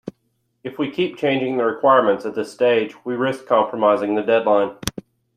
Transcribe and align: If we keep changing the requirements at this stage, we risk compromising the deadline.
If 0.63 0.79
we 0.79 0.89
keep 0.89 1.17
changing 1.19 1.57
the 1.57 1.63
requirements 1.65 2.25
at 2.25 2.33
this 2.33 2.51
stage, 2.51 3.05
we 3.05 3.13
risk 3.15 3.45
compromising 3.45 4.15
the 4.15 4.23
deadline. 4.23 4.75